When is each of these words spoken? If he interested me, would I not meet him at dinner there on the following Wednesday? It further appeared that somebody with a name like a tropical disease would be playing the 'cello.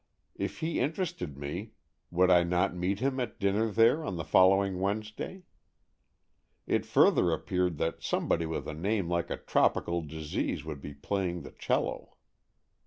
If 0.35 0.61
he 0.61 0.79
interested 0.79 1.37
me, 1.37 1.73
would 2.09 2.31
I 2.31 2.41
not 2.41 2.73
meet 2.75 2.99
him 3.01 3.19
at 3.19 3.39
dinner 3.39 3.69
there 3.69 4.03
on 4.03 4.15
the 4.15 4.23
following 4.23 4.79
Wednesday? 4.79 5.43
It 6.65 6.87
further 6.87 7.31
appeared 7.31 7.77
that 7.77 8.01
somebody 8.01 8.47
with 8.47 8.67
a 8.67 8.73
name 8.73 9.09
like 9.09 9.29
a 9.29 9.37
tropical 9.37 10.01
disease 10.01 10.65
would 10.65 10.81
be 10.81 10.95
playing 10.95 11.43
the 11.43 11.51
'cello. 11.51 12.15